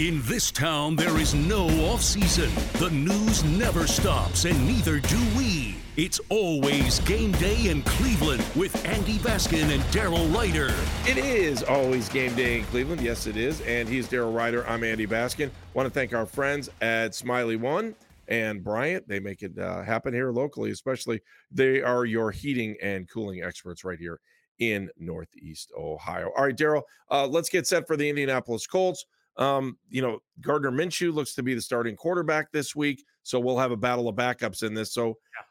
[0.00, 2.48] In this town, there is no off season.
[2.78, 5.76] The news never stops, and neither do we.
[5.98, 10.74] It's always game day in Cleveland with Andy Baskin and Daryl Ruiter.
[11.06, 13.02] It is always game day in Cleveland.
[13.02, 13.60] Yes, it is.
[13.60, 14.66] And he's Daryl Ruiter.
[14.66, 15.50] I'm Andy Baskin.
[15.74, 17.94] Want to thank our friends at Smylie One
[18.26, 19.06] and Bryant.
[19.06, 21.20] They make it uh, happen here locally, especially.
[21.50, 24.18] They are your heating and cooling experts right here
[24.60, 26.30] in Northeast Ohio.
[26.34, 29.04] All right, Daryl, uh, let's get set for the Indianapolis Colts.
[29.36, 33.58] Um, you know, Gardner Minshew looks to be the starting quarterback this week, so we'll
[33.58, 34.92] have a battle of backups in this.
[34.92, 35.44] So, yeah.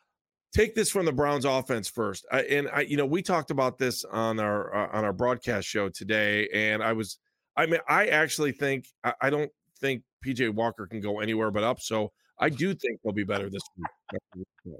[0.53, 2.25] take this from the Browns offense first.
[2.31, 5.67] I, and I, you know, we talked about this on our uh, on our broadcast
[5.67, 7.17] show today, and I was,
[7.55, 11.63] I mean, I actually think I, I don't think PJ Walker can go anywhere but
[11.63, 11.79] up.
[11.79, 14.75] So I do think he'll be better this week.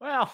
[0.00, 0.30] Well,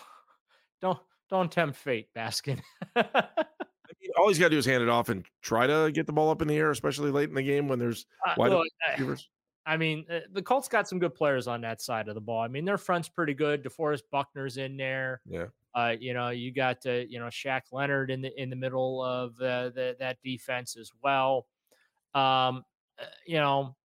[0.80, 0.98] don't
[1.28, 2.60] don't tempt fate, Baskin.
[4.18, 6.30] all he's got to do is hand it off and try to get the ball
[6.30, 9.28] up in the air, especially late in the game when there's uh, wide look, receivers.
[9.66, 12.40] I mean, uh, the Colts got some good players on that side of the ball.
[12.40, 13.62] I mean, their front's pretty good.
[13.62, 15.20] DeForest Buckner's in there.
[15.26, 15.46] Yeah.
[15.74, 19.04] Uh, you know, you got uh, you know Shaq Leonard in the in the middle
[19.04, 21.46] of uh, the, that defense as well.
[22.14, 22.64] Um,
[22.98, 23.76] uh, you know,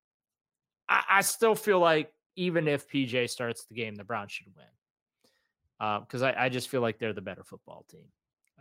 [0.90, 6.02] I, I, still feel like even if PJ starts the game, the Browns should win
[6.02, 8.08] because uh, I, I just feel like they're the better football team.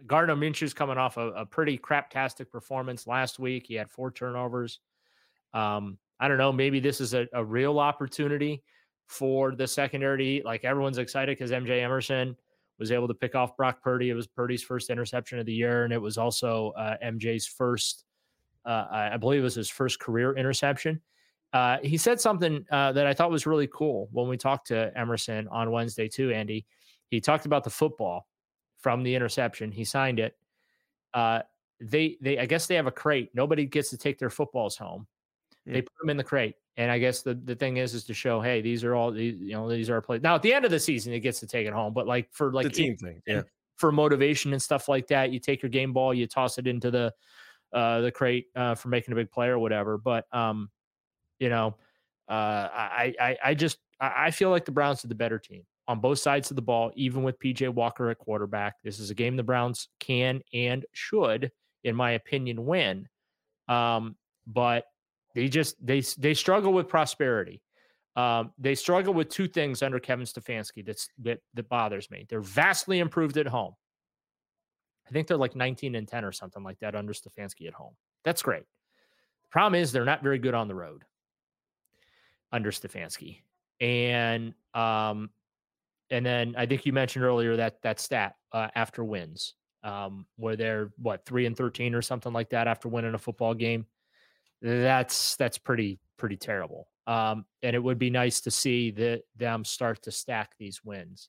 [0.07, 3.67] Gardner Minshew's coming off a, a pretty craptastic performance last week.
[3.67, 4.81] He had four turnovers.
[5.53, 6.53] Um, I don't know.
[6.53, 8.63] Maybe this is a, a real opportunity
[9.07, 10.43] for the secondary.
[10.45, 12.37] Like everyone's excited because MJ Emerson
[12.79, 14.11] was able to pick off Brock Purdy.
[14.11, 18.05] It was Purdy's first interception of the year, and it was also uh, MJ's first,
[18.65, 21.01] uh, I believe it was his first career interception.
[21.53, 24.91] Uh, he said something uh, that I thought was really cool when we talked to
[24.99, 26.67] Emerson on Wednesday, too, Andy.
[27.11, 28.27] He talked about the football
[28.85, 29.73] from the interception.
[29.73, 30.37] He signed it.
[31.15, 31.41] Uh,
[31.81, 33.31] they they I guess they have a crate.
[33.33, 35.07] Nobody gets to take their footballs home.
[35.67, 35.73] Mm.
[35.73, 38.15] They put them in the crate, and I guess the, the thing is is to
[38.15, 40.21] show, hey, these are all these you know these are plays.
[40.21, 42.29] Now at the end of the season, it gets to take it home, but like
[42.31, 43.41] for like the team thing, yeah,
[43.77, 46.91] for motivation and stuff like that, you take your game ball, you toss it into
[46.91, 47.15] the
[47.73, 49.97] uh, the crate uh, for making a big play or whatever.
[49.97, 50.69] But um,
[51.39, 51.77] you know,
[52.29, 56.01] uh, I I I just I feel like the Browns are the better team on
[56.01, 58.77] both sides of the ball, even with PJ Walker at quarterback.
[58.83, 61.51] This is a game the Browns can and should,
[61.83, 63.09] in my opinion, win.
[63.69, 64.85] Um, but
[65.35, 67.63] they just they they struggle with prosperity.
[68.17, 72.27] Um, they struggle with two things under Kevin Stefanski that's that that bothers me.
[72.29, 73.75] They're vastly improved at home.
[75.07, 77.95] I think they're like 19 and 10 or something like that under Stefanski at home.
[78.25, 78.63] That's great.
[79.43, 81.03] The problem is they're not very good on the road
[82.53, 83.41] under Stefanski.
[83.81, 85.29] And um,
[86.11, 90.57] and then I think you mentioned earlier that that stat uh, after wins, um, where
[90.57, 93.87] they're what three and thirteen or something like that after winning a football game.
[94.63, 96.89] That's that's pretty pretty terrible.
[97.07, 101.29] Um, and it would be nice to see that them start to stack these wins.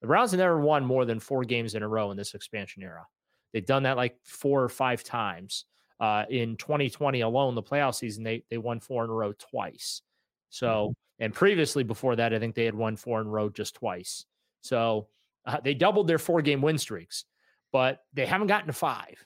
[0.00, 2.82] The Browns have never won more than four games in a row in this expansion
[2.82, 3.06] era.
[3.52, 5.64] They've done that like four or five times.
[6.00, 10.02] Uh, in 2020 alone, the playoff season, they they won four in a row twice.
[10.50, 11.13] So mm-hmm.
[11.24, 14.26] And previously, before that, I think they had won four in a row just twice.
[14.60, 15.08] So
[15.46, 17.24] uh, they doubled their four game win streaks,
[17.72, 19.24] but they haven't gotten to five.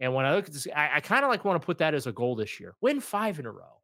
[0.00, 1.94] And when I look at this, I, I kind of like want to put that
[1.94, 3.80] as a goal this year win five in a row.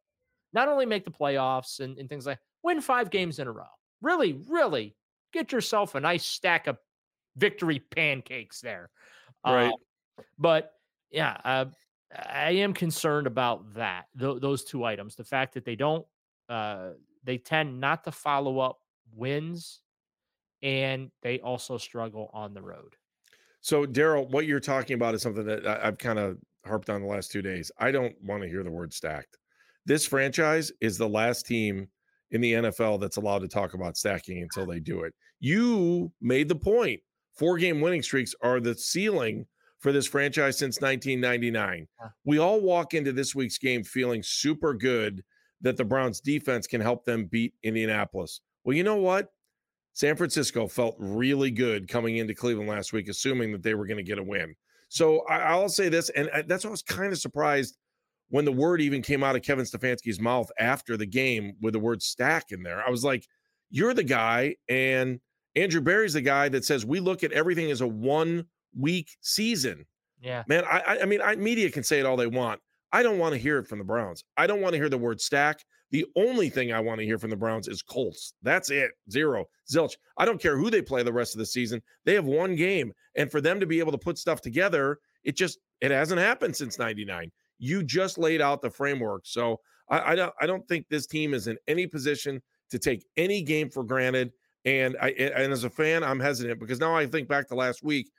[0.51, 3.63] Not only make the playoffs and, and things like win five games in a row.
[4.01, 4.97] Really, really
[5.31, 6.77] get yourself a nice stack of
[7.37, 8.89] victory pancakes there.
[9.45, 9.71] Right.
[9.71, 10.73] Uh, but
[11.09, 11.65] yeah, uh,
[12.13, 15.15] I am concerned about that, th- those two items.
[15.15, 16.05] The fact that they don't
[16.49, 16.89] uh,
[17.25, 18.79] they tend not to follow up
[19.13, 19.81] wins
[20.61, 22.95] and they also struggle on the road.
[23.61, 27.07] So, Daryl, what you're talking about is something that I've kind of harped on the
[27.07, 27.71] last two days.
[27.79, 29.37] I don't want to hear the word stacked.
[29.85, 31.87] This franchise is the last team
[32.31, 35.13] in the NFL that's allowed to talk about stacking until they do it.
[35.39, 37.01] You made the point.
[37.33, 39.45] Four game winning streaks are the ceiling
[39.79, 41.87] for this franchise since 1999.
[42.23, 45.23] We all walk into this week's game feeling super good
[45.65, 48.41] that the Browns defense can help them beat Indianapolis.
[48.63, 49.31] Well, you know what?
[49.93, 53.97] San Francisco felt really good coming into Cleveland last week, assuming that they were going
[53.97, 54.53] to get a win.
[54.89, 57.77] So I, will say this, and uh, that's why I was kind of surprised
[58.29, 61.79] when the word even came out of Kevin Stefanski's mouth after the game with the
[61.79, 62.85] word stack in there.
[62.85, 63.25] I was like,
[63.71, 65.19] you're the guy, and
[65.55, 68.45] Andrew Berry's the guy that says we look at everything as a one
[68.79, 69.87] week season.
[70.21, 70.43] Yeah.
[70.47, 72.61] Man, I, I mean, I, media can say it all they want.
[72.95, 74.23] I don't want to hear it from the Browns.
[74.37, 75.59] I don't want to hear the word stack.
[75.91, 78.33] The only thing I want to hear from the Browns is Colts.
[78.41, 78.91] That's it.
[79.11, 79.43] Zero.
[79.69, 79.97] Zilch.
[80.17, 81.81] I don't care who they play the rest of the season.
[82.05, 82.93] They have one game.
[83.17, 86.55] And for them to be able to put stuff together, it just it hasn't happened
[86.55, 87.29] since 99.
[87.59, 89.23] You just laid out the framework.
[89.25, 89.59] So
[89.89, 93.41] I, I don't I don't think this team is in any position to take any
[93.41, 94.31] game for granted.
[94.63, 97.83] And I and as a fan, I'm hesitant because now I think back to last
[97.83, 98.09] week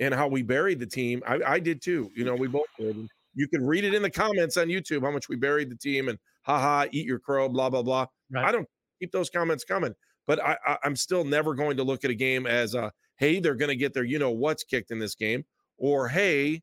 [0.00, 1.22] and how we buried the team.
[1.24, 2.10] I, I did too.
[2.16, 3.08] You know, we both did.
[3.34, 6.08] You can read it in the comments on YouTube how much we buried the team
[6.08, 8.06] and haha, eat your crow, blah blah blah.
[8.30, 8.44] Right.
[8.44, 8.68] I don't
[9.00, 9.94] keep those comments coming,
[10.26, 13.40] but I, I I'm still never going to look at a game as a hey,
[13.40, 15.44] they're going to get their you know what's kicked in this game,
[15.78, 16.62] or hey,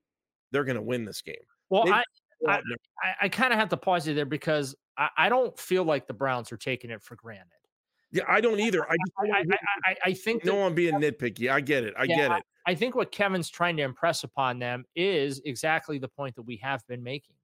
[0.51, 1.35] they're going to win this game.
[1.69, 2.03] Well, I,
[2.47, 2.59] I,
[3.01, 6.07] I, I kind of have to pause you there because I, I don't feel like
[6.07, 7.60] the Browns are taking it for granted.
[8.11, 8.85] Yeah, I don't either.
[8.89, 11.49] I just I, I, I, think no one being nitpicky.
[11.49, 11.93] I get it.
[11.97, 12.43] I yeah, get it.
[12.65, 16.57] I think what Kevin's trying to impress upon them is exactly the point that we
[16.57, 17.35] have been making.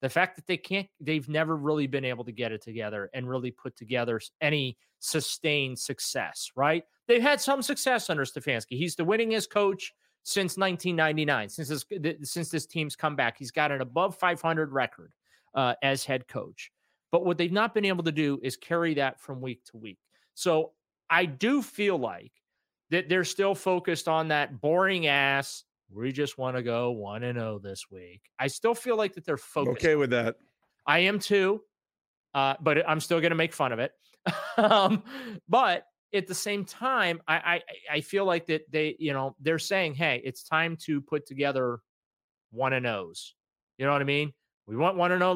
[0.00, 3.28] The fact that they can't, they've never really been able to get it together and
[3.28, 6.84] really put together any sustained success, right?
[7.06, 8.78] They've had some success under Stefanski.
[8.78, 11.84] He's the winningest coach since 1999, since this,
[12.22, 13.36] since this team's come back.
[13.38, 15.12] He's got an above 500 record
[15.54, 16.70] uh, as head coach.
[17.10, 19.98] But what they've not been able to do is carry that from week to week.
[20.34, 20.72] So
[21.08, 22.32] I do feel like
[22.90, 25.64] that they're still focused on that boring ass.
[25.90, 28.20] We just want to go one and zero oh this week.
[28.38, 29.78] I still feel like that they're focused.
[29.78, 30.36] Okay with that.
[30.86, 31.62] I am too,
[32.34, 33.92] uh, but I'm still going to make fun of it.
[34.58, 35.02] um,
[35.48, 35.84] but
[36.14, 37.62] at the same time, I, I
[37.96, 41.80] I feel like that they you know they're saying, hey, it's time to put together
[42.50, 43.34] one and O's.
[43.78, 44.32] You know what I mean?
[44.66, 45.32] We want one and zero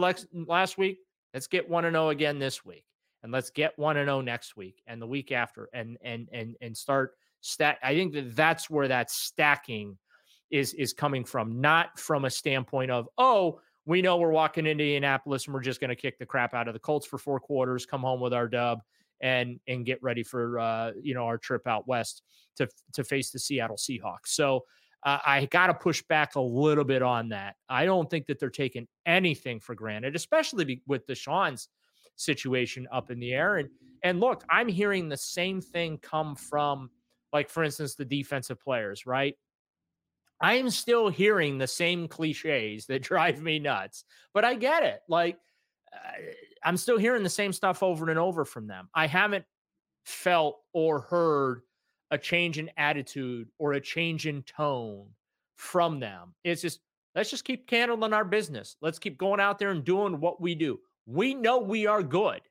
[0.46, 0.98] last week.
[1.34, 2.84] Let's get 1 and 0 again this week.
[3.22, 6.56] And let's get 1 and 0 next week and the week after and and and
[6.60, 9.96] and start stack I think that that's where that stacking
[10.50, 14.84] is is coming from, not from a standpoint of, "Oh, we know we're walking into
[14.84, 17.40] Indianapolis and we're just going to kick the crap out of the Colts for four
[17.40, 18.80] quarters, come home with our dub
[19.20, 22.22] and and get ready for uh, you know our trip out west
[22.56, 24.64] to to face the Seattle Seahawks." So
[25.04, 27.56] uh, I got to push back a little bit on that.
[27.68, 31.68] I don't think that they're taking anything for granted, especially be, with Deshaun's
[32.16, 33.56] situation up in the air.
[33.56, 33.68] And
[34.04, 36.90] and look, I'm hearing the same thing come from,
[37.32, 39.36] like for instance, the defensive players, right?
[40.40, 45.00] I am still hearing the same cliches that drive me nuts, but I get it.
[45.08, 45.38] Like
[46.64, 48.88] I'm still hearing the same stuff over and over from them.
[48.94, 49.44] I haven't
[50.04, 51.62] felt or heard
[52.12, 55.06] a change in attitude or a change in tone
[55.56, 56.34] from them.
[56.44, 56.80] It's just,
[57.16, 58.76] let's just keep handling our business.
[58.82, 60.78] Let's keep going out there and doing what we do.
[61.06, 62.42] We know we are good.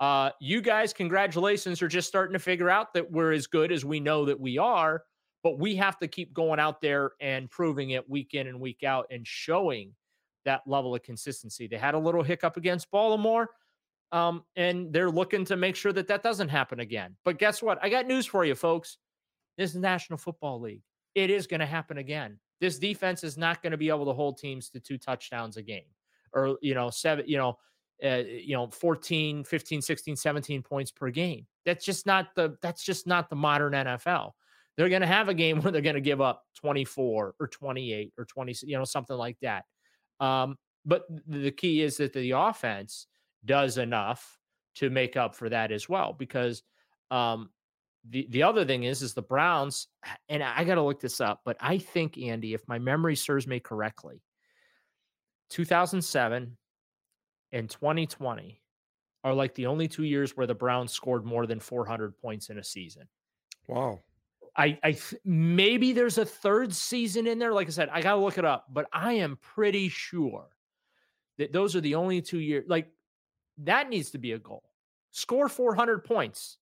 [0.00, 3.84] Uh, you guys, congratulations, are just starting to figure out that we're as good as
[3.84, 5.02] we know that we are,
[5.42, 8.84] but we have to keep going out there and proving it week in and week
[8.84, 9.92] out and showing
[10.46, 11.66] that level of consistency.
[11.66, 13.50] They had a little hiccup against Baltimore.
[14.10, 17.16] Um, and they're looking to make sure that that doesn't happen again.
[17.24, 17.78] But guess what?
[17.82, 18.96] I got news for you, folks.
[19.58, 20.82] This is National Football League.
[21.14, 22.38] It is going to happen again.
[22.60, 25.62] This defense is not going to be able to hold teams to two touchdowns a
[25.62, 25.90] game
[26.32, 27.58] or, you know, seven, you know,
[28.04, 32.84] uh, you know 14 15 16 17 points per game that's just not the that's
[32.84, 34.30] just not the modern nfl
[34.76, 38.12] they're going to have a game where they're going to give up 24 or 28
[38.16, 39.64] or 20 you know something like that
[40.20, 43.08] um, but the key is that the offense
[43.44, 44.38] does enough
[44.76, 46.12] to make up for that as well.
[46.12, 46.62] Because
[47.10, 47.50] um,
[48.08, 49.88] the the other thing is, is the Browns,
[50.28, 53.46] and I got to look this up, but I think Andy, if my memory serves
[53.46, 54.22] me correctly,
[55.50, 56.56] 2007
[57.52, 58.60] and 2020
[59.24, 62.58] are like the only two years where the Browns scored more than 400 points in
[62.58, 63.08] a season.
[63.66, 64.00] Wow.
[64.56, 67.52] I, I maybe there's a third season in there.
[67.52, 70.48] Like I said, I gotta look it up, but I am pretty sure
[71.38, 72.64] that those are the only two years.
[72.66, 72.88] Like
[73.58, 74.62] that needs to be a goal.
[75.10, 76.58] Score 400 points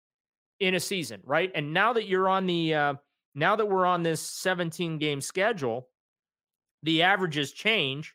[0.60, 1.50] in a season, right?
[1.54, 2.94] And now that you're on the uh,
[3.34, 5.88] now that we're on this 17 game schedule,
[6.82, 8.14] the averages change.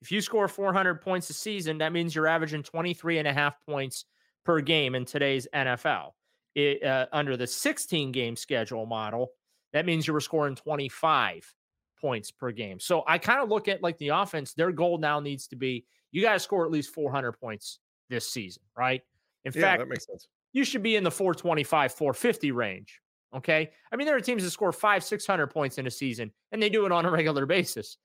[0.00, 3.60] If you score 400 points a season, that means you're averaging 23 and a half
[3.66, 4.06] points
[4.44, 6.12] per game in today's NFL.
[6.54, 9.32] It, uh, under the 16 game schedule model,
[9.72, 11.52] that means you were scoring 25
[12.00, 12.80] points per game.
[12.80, 15.84] So I kind of look at like the offense, their goal now needs to be
[16.12, 17.78] you got to score at least 400 points
[18.10, 19.02] this season, right?
[19.46, 20.28] In yeah, fact, that makes sense.
[20.52, 23.00] You should be in the 425, 450 range.
[23.34, 23.70] Okay.
[23.90, 26.68] I mean, there are teams that score five, 600 points in a season, and they
[26.68, 27.96] do it on a regular basis.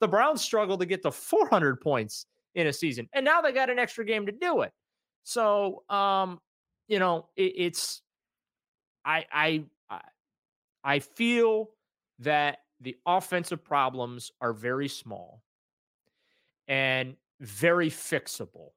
[0.00, 3.70] The Browns struggle to get to 400 points in a season, and now they got
[3.70, 4.72] an extra game to do it.
[5.24, 6.38] So, um,
[6.86, 8.02] you know, it, it's,
[9.04, 9.64] I, I,
[10.84, 11.70] I feel
[12.20, 15.42] that the offensive problems are very small
[16.68, 18.70] and very fixable.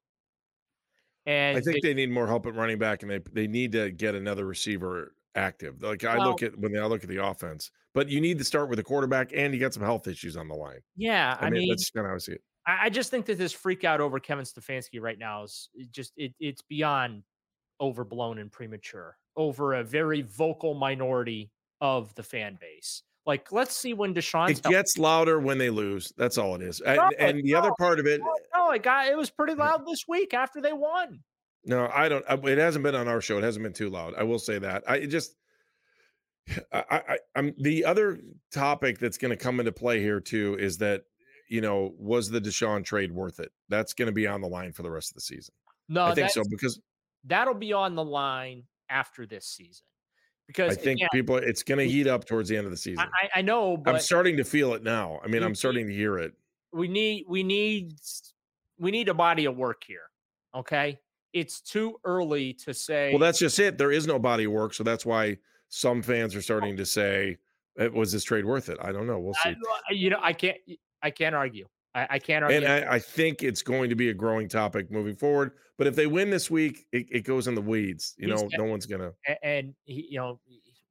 [1.26, 3.72] And I think they, they, need more help at running back, and they they need
[3.74, 5.82] to get another receiver active.
[5.82, 8.44] Like I well, look at when I look at the offense, but you need to
[8.44, 10.80] start with the quarterback, and you got some health issues on the line.
[10.96, 12.42] Yeah, I, I mean, mean, that's kind of how I see it.
[12.66, 16.14] I, I just think that this freak out over Kevin Stefanski right now is just
[16.18, 17.24] it, it's beyond
[17.80, 21.52] overblown and premature over a very vocal minority
[21.82, 23.04] of the fan base.
[23.26, 24.50] Like, let's see when Deshaun.
[24.50, 26.12] It gets louder when they lose.
[26.18, 26.82] That's all it is.
[26.84, 28.20] No, and, and the other part of it.
[28.72, 31.20] It got it was pretty loud this week after they won.
[31.66, 32.26] No, I don't.
[32.28, 33.38] uh, It hasn't been on our show.
[33.38, 34.16] It hasn't been too loud.
[34.18, 34.84] I will say that.
[34.88, 35.36] I just.
[36.74, 38.20] I, I, I'm the other
[38.52, 41.04] topic that's going to come into play here too is that
[41.50, 43.52] you know was the Deshaun trade worth it?
[43.70, 45.54] That's going to be on the line for the rest of the season.
[45.88, 46.80] No, I think so because
[47.26, 49.84] that'll be on the line after this season
[50.48, 52.78] because I think again, people it's going to heat up towards the end of the
[52.78, 53.06] season.
[53.22, 55.20] I, I know, I'm starting to feel it now.
[55.24, 56.34] I mean, I'm starting to hear it.
[56.74, 57.94] we need we need
[58.82, 60.10] we need a body of work here.
[60.56, 61.00] Okay,
[61.32, 63.12] it's too early to say.
[63.12, 63.78] Well, that's just it.
[63.78, 65.38] There is no body of work, so that's why
[65.70, 67.38] some fans are starting to say,
[67.78, 69.20] "Eh, "Was this trade worth it?" I don't know.
[69.20, 69.50] We'll see.
[69.90, 70.58] I, you know, I can't
[71.02, 71.68] I can't argue.
[71.94, 72.58] I, I can't argue.
[72.66, 75.52] and I, I think it's going to be a growing topic moving forward.
[75.78, 78.16] But if they win this week, it, it goes in the weeds.
[78.18, 79.12] You He's know, got- no one's gonna.
[79.44, 80.40] And he, you know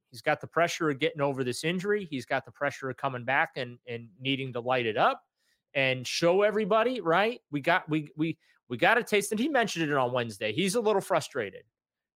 [0.09, 3.23] he's got the pressure of getting over this injury he's got the pressure of coming
[3.23, 5.23] back and and needing to light it up
[5.73, 7.41] and show everybody right?
[7.51, 8.37] We got we we
[8.69, 10.51] we got a taste and he mentioned it on wednesday.
[10.53, 11.63] He's a little frustrated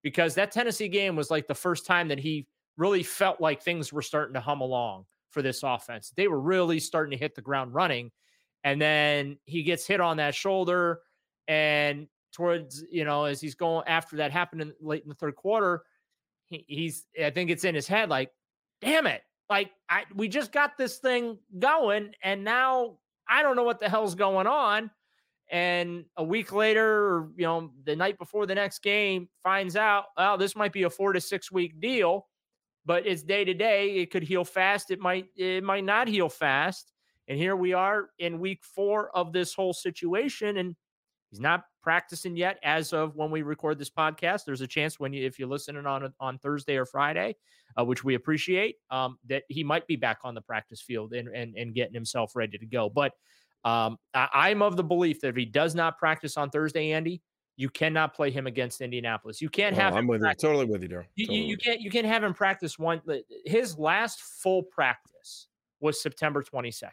[0.04, 2.48] because that tennessee game was like the first time that he
[2.78, 6.12] really felt like things were starting to hum along for this offense.
[6.16, 8.12] They were really starting to hit the ground running
[8.64, 11.02] and then he gets hit on that shoulder
[11.48, 15.36] and towards you know as he's going after that happened in late in the third
[15.36, 15.84] quarter
[16.48, 18.32] he, he's I think it's in his head like,
[18.82, 22.98] damn it, like I we just got this thing going, and now
[23.28, 24.92] I don't know what the hell's going on.
[25.52, 30.06] And a week later, or you know, the night before the next game, finds out,
[30.18, 32.28] oh, this might be a four to six week deal,
[32.86, 33.98] but it's day to day.
[33.98, 34.90] It could heal fast.
[34.90, 36.92] It might it might not heal fast.
[37.28, 40.76] And here we are in week four of this whole situation, and
[41.36, 44.46] He's not practicing yet as of when we record this podcast.
[44.46, 47.36] There's a chance when you, if you're listening on on Thursday or Friday,
[47.80, 51.28] uh, which we appreciate, um, that he might be back on the practice field and
[51.30, 52.90] and, and getting himself ready to go.
[52.90, 53.14] But
[53.64, 57.22] um, I, I'm of the belief that if he does not practice on Thursday, Andy,
[57.58, 59.42] you cannot play him against Indianapolis.
[59.42, 60.26] You can't Oh, have I'm him with you.
[60.26, 61.06] practice- Totally with you, Daryl.
[61.16, 61.58] you, Totally you, you you.
[61.58, 63.02] can't you can't have him practice one.
[63.46, 65.48] His last full practice
[65.80, 66.90] was September 22nd.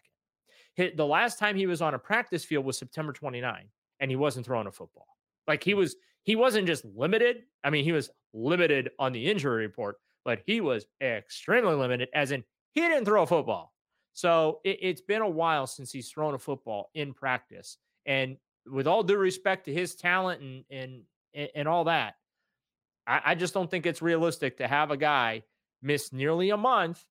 [0.74, 3.68] Hit, the last time he was on a practice field was September 29,
[4.00, 5.06] and he wasn't throwing a football.
[5.46, 7.42] Like he was, he wasn't just limited.
[7.62, 12.30] I mean, he was limited on the injury report, but he was extremely limited, as
[12.30, 13.72] in he didn't throw a football.
[14.12, 17.78] So it, it's been a while since he's thrown a football in practice.
[18.06, 18.36] And
[18.70, 21.02] with all due respect to his talent and and
[21.34, 22.14] and, and all that,
[23.06, 25.42] I, I just don't think it's realistic to have a guy
[25.82, 27.04] miss nearly a month,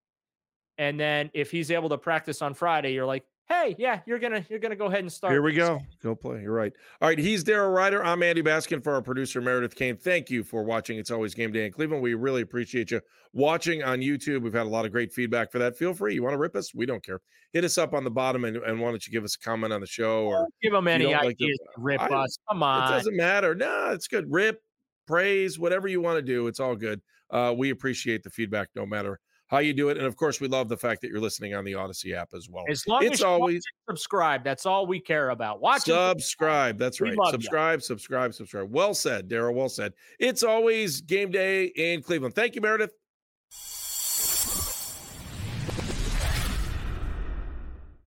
[0.78, 4.46] and then if he's able to practice on Friday, you're like, hey, yeah, you're gonna
[4.50, 5.34] you're gonna go ahead and start.
[5.34, 5.82] Here we go.
[6.02, 6.42] Go play.
[6.42, 6.74] You're right.
[7.02, 7.18] All right.
[7.20, 8.04] He's Daryl Ruiter.
[8.04, 9.98] I'm Andy Baskin for our producer, Meredith Kane.
[9.98, 10.98] Thank you for watching.
[10.98, 12.02] It's always game day in Cleveland.
[12.02, 13.02] We really appreciate you
[13.34, 14.42] watching on YouTube.
[14.42, 15.78] We've had a lot of great feedback for that.
[15.78, 16.14] Feel free.
[16.14, 16.74] You want to rip us?
[16.74, 17.20] We don't care.
[17.54, 19.74] Hit us up on the bottom and, and why don't you give us a comment
[19.74, 22.38] on the show or Give him any don't like ideas to rip I- us.
[22.50, 22.92] Come on.
[22.94, 23.54] it doesn't matter.
[23.56, 24.32] No, it's good.
[24.32, 24.62] Rip,
[25.08, 26.48] praise, whatever you want to do.
[26.48, 27.02] It's all good.
[27.30, 29.20] Uh, we appreciate the feedback no matter
[29.52, 29.98] how you do it.
[29.98, 32.50] And of course, we love the fact that you're listening on the Audacy app as
[32.50, 32.64] well.
[32.70, 35.60] As long as It's you always subscribe, that's all we care about.
[35.62, 36.80] Watch subscribe.
[36.80, 37.14] That's right.
[37.30, 38.72] Subscribe, subscribe, subscribe.
[38.72, 39.54] Well said, Daryl.
[39.54, 39.94] Well said.
[40.20, 42.34] It's always game day in Cleveland.
[42.34, 42.94] Thank you, Meredith.